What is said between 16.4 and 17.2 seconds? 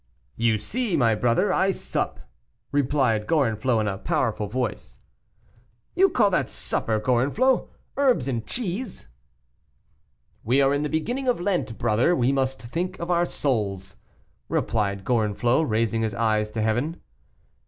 to heaven.